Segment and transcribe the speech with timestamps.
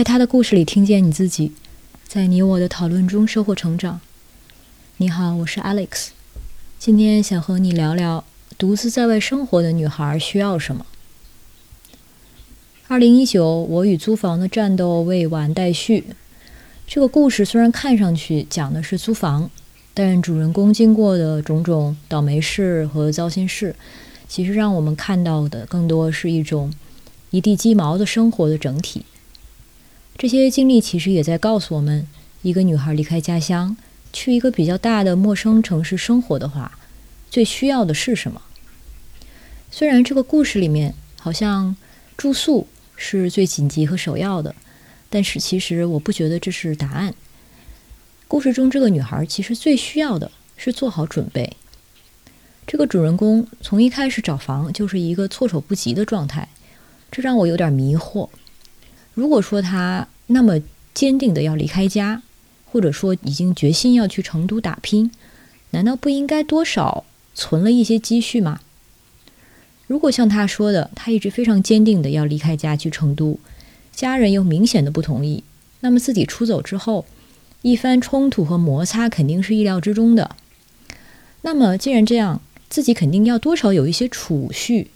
[0.00, 1.52] 在他的故事里听见你自己，
[2.08, 4.00] 在你我的讨论中收获成长。
[4.96, 6.08] 你好，我是 Alex，
[6.78, 8.24] 今天想和你聊聊
[8.56, 10.86] 独自在外生活的女孩需要什么。
[12.88, 16.04] 二零一九，我与租房的战斗未完待续。
[16.86, 19.50] 这个故事虽然看上去讲的是租房，
[19.92, 23.76] 但主人公经过的种种倒霉事和糟心事，
[24.26, 26.72] 其实让我们看到的更多是一种
[27.28, 29.04] 一地鸡毛的生活的整体。
[30.20, 32.06] 这些经历其实也在告诉我们，
[32.42, 33.74] 一个女孩离开家乡。
[34.12, 36.78] 去一个比较大的陌生城市生活的话，
[37.30, 38.42] 最需要的是什么？
[39.70, 41.74] 虽然这个故事里面好像
[42.18, 42.66] 住宿
[42.96, 44.54] 是最紧急和首要的，
[45.08, 47.14] 但是其实我不觉得这是答案。
[48.28, 51.56] 故事中这个女孩其实最需要的是做好准备。
[52.66, 56.46] 这个主人公从一开始找房就是一个措手不及的状态，
[57.10, 58.28] 这让我有点迷惑。
[59.20, 60.58] 如果说他那么
[60.94, 62.22] 坚定的要离开家，
[62.64, 65.10] 或者说已经决心要去成都打拼，
[65.72, 68.62] 难道不应该多少存了一些积蓄吗？
[69.86, 73.38] 如果像他说的，他一直非常坚定的要离开家去成都，
[73.92, 75.44] 家人又明显的不同意，
[75.80, 77.04] 那么自己出走之后，
[77.60, 80.34] 一番冲突和摩擦肯定是意料之中的。
[81.42, 84.90] 那么既然这样，自己肯定要多少有一些储蓄，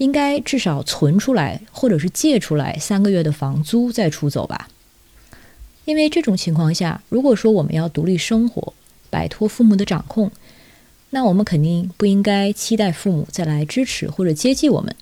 [0.00, 4.70] 应该至少存出来，或者是借出来三个月的房租再出走吧。
[5.84, 8.72] 因为这种情况下，如果说我们要独立生活，
[9.10, 10.32] 摆脱父母的掌控，
[11.10, 14.96] 那我们肯定不应该期待父母再来支持或者接济我们。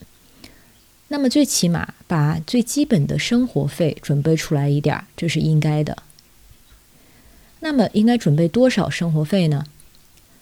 [1.06, 5.96] 那么最起码把最基本的生活费准备出来一点，这是应该的。
[7.60, 9.64] 那么应该准备多少生活费呢？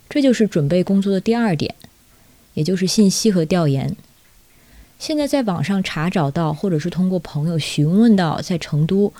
[0.09, 1.75] 这就是准备工作的第二点，
[2.55, 3.95] 也就是信息和调研。
[4.99, 9.13] 现在在网上查找到，或者是通过朋友询问到，在成都。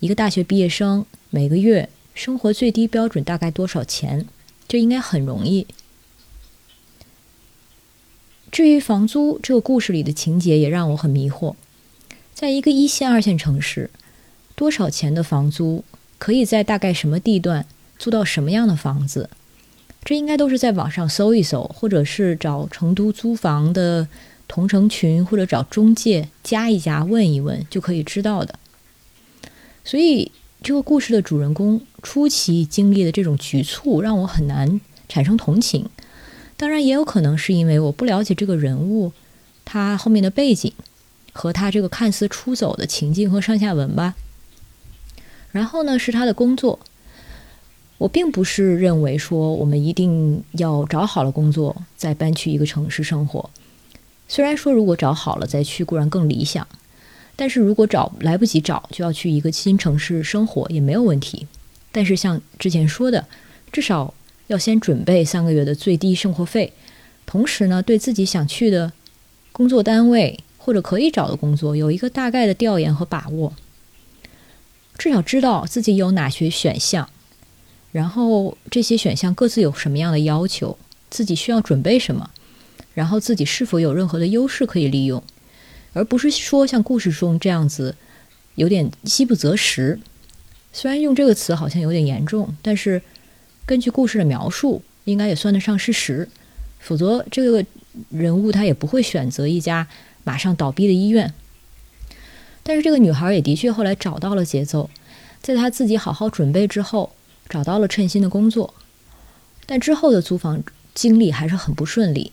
[0.00, 4.26] 一个大学毕业生每个月生活最低标准大概多少钱？
[4.66, 5.66] 这应该很容易。
[8.50, 11.54] 至于房租，这个故事里的情节也让我很迷惑。
[12.34, 13.90] 在一个一线、二线城市，
[14.56, 15.84] 多少钱的房租
[16.18, 17.64] 可以在大概什么地段
[17.98, 19.30] 租到什么样的房子？
[20.04, 24.08] 这应该都是在网上搜一搜，或者是找成都租房的
[24.52, 28.58] 同城群，或者找中介加一加问一问就可以知道的。
[29.82, 30.30] 所以，
[30.62, 35.88] 这个故事的主人公初期经历的这种局促，让我很难产生同情。
[36.58, 39.12] 当然，也有可能是因为我不了解这个人物，
[39.64, 40.70] 他后面的背景
[41.32, 44.14] 和他这个看似出走的情境和上下文吧。
[45.50, 46.78] 然后呢，是他的工作。
[47.96, 53.48] 我并不是认为说我们一定要找好了工作再搬去一个城市生活。
[54.28, 56.66] 虽然说如果找好了再去固然更理想。
[57.34, 61.46] 但是如果找来不及找，就要去一个新城市生活也没有问题。
[61.90, 63.26] 但是像之前说的，
[63.72, 64.12] 至少
[64.48, 66.74] 要先准备三个月的最低生活费，
[67.24, 68.92] 同时呢，对自己想去的
[69.50, 73.54] 工作单位或者可以找的工作有一个大概的调研和把握，
[74.98, 77.08] 至少知道自己有哪些选项，
[77.92, 80.76] 然后这些选项各自有什么样的要求，
[81.08, 82.30] 自己需要准备什么，
[82.94, 85.22] 然后自己是否有任何的优势可以利用。
[85.94, 87.94] 而不是说像故事中这样子，
[88.54, 90.00] 有点饥不择食。
[90.72, 93.02] 虽然用这个词好像有点严重，但是
[93.66, 96.28] 根据故事的描述，应该也算得上事实。
[96.80, 97.64] 否则，这个
[98.08, 99.86] 人物他也不会选择一家
[100.24, 101.32] 马上倒闭的医院。
[102.62, 104.88] 但是，这个女孩也的确后来找到了节奏，
[105.40, 107.12] 在她自己好好准备之后，
[107.48, 108.74] 找到了称心的工作。
[109.66, 110.64] 但之后的租房
[110.94, 112.32] 经历还是很不顺利，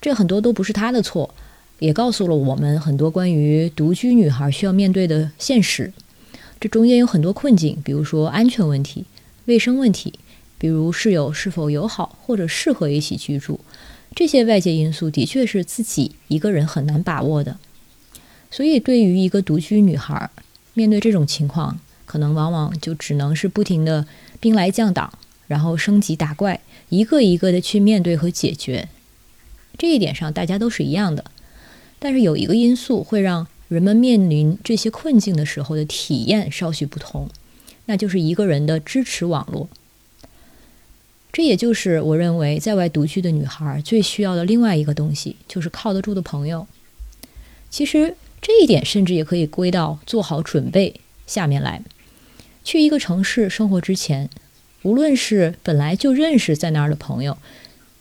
[0.00, 1.34] 这很多都不是她的错。
[1.80, 5.92] 也告诉了我们很多关于独居女孩需要面对的现实，
[6.58, 9.04] 这中间有很多困境，比如说安全问题、
[9.44, 10.12] 卫生问题，
[10.58, 13.60] 比如室友是否友好或者适合一起居住，
[14.12, 17.56] 这些外界因素的确是自己一个人很难把握的。
[18.50, 20.28] 所以，对于一个独居女孩，
[20.74, 24.04] 面对这种情况，可能往往就只能是不停的
[24.40, 25.12] 兵来将挡，
[25.46, 28.88] 然后升级打怪，一个一个的去面对和解决。
[29.78, 31.24] 这一点上，大家都是一样的。
[32.00, 37.30] 但是有一个因素会让人们面临这些困境的时候的体验稍许不同，
[37.86, 39.68] 那就是一个人的支持网络。
[41.32, 46.66] 这也就是我认为在外独居的女孩最需要的另外一个东西，就是靠得住的朋友。
[47.70, 51.82] 其实这一点甚至也可以归到做好准备下面来。
[52.64, 54.28] 去一个城市生活之前，
[54.82, 57.38] 无论是本来就认识在那儿的朋友。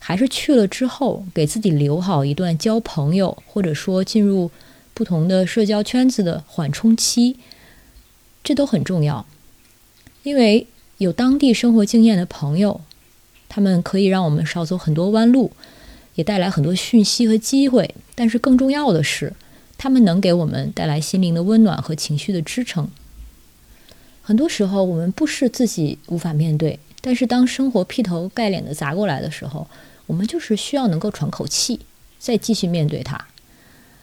[0.07, 4.49] 还是去了之后，给自己留好一段交朋友，或者说进入
[4.93, 7.35] 不同的社交圈子的缓冲期，
[8.41, 9.25] 这都很重要，
[10.23, 10.65] 因为
[10.99, 12.79] 有当地生活经验的朋友，
[13.49, 15.51] 他们可以让我们少走很多弯路，
[16.15, 17.93] 也带来很多讯息和机会。
[18.15, 19.33] 但是更重要的是，
[19.77, 22.89] 他们能给我们带来心灵的温暖和情绪的支撑。
[24.21, 29.67] 很多时候，我们不是自己无法面对，但是当生活劈头盖脸的砸过来的时候，
[30.07, 31.81] 我们就是需要能够喘口气，
[32.17, 33.27] 再继续面对它。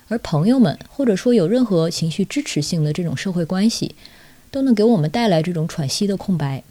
[0.08, 3.94] 而朋友们，或者说有任何情绪支持性的这种社会关系，
[4.50, 6.62] 都能给我们带来这种喘息的空白。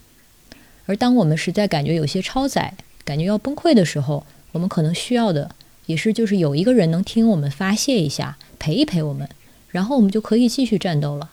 [0.86, 5.56] 而当我们实在感觉有些超载，感觉要崩溃的时候，我们可能需要的
[5.88, 9.28] 也是就是有一个人能听我们发泄一下，陪一陪我们，
[9.70, 11.32] 然后我们就可以继续战斗了。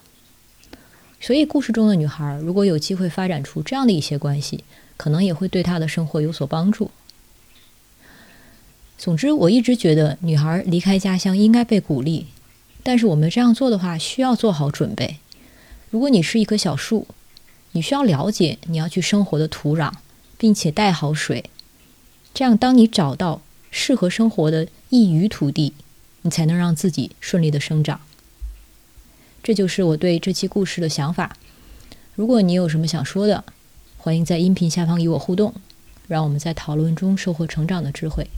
[1.20, 4.64] 所以，故事中的女孩如果有机会发展出这样的一些关系，
[4.96, 6.91] 可能也会对她的生活有所帮助。
[9.00, 12.26] 总之，我一直觉得女孩离开家乡应该被鼓励，
[12.82, 15.17] 但是我们这样做的话，需要做好准备。
[15.88, 17.06] 如果你是一棵小树，
[17.73, 19.91] 你需要了解你要去生活的土壤，
[20.37, 21.44] 并且带好水，
[22.35, 25.73] 这样当你找到适合生活的异域土地，
[26.20, 28.03] 你才能让自己顺利的生长。
[29.43, 31.38] 这就是我对这期故事的想法。
[32.14, 33.44] 如果你有什么想说的，
[33.96, 35.55] 欢迎在音频下方与我互动，
[36.06, 38.29] 让我们在讨论中收获成长的智慧。